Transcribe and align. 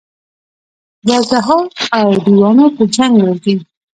د 1.05 1.09
اژدها 1.19 1.57
او 1.97 2.07
دېوانو 2.25 2.65
په 2.77 2.83
جنګ 2.95 3.13
ورځي. 3.17 3.55